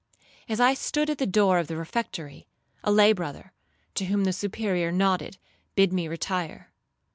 [0.49, 2.47] As I stood at the door of the refectory,
[2.83, 3.53] a lay brother,
[3.93, 5.37] to whom the Superior nodded,
[5.75, 6.71] bid me retire.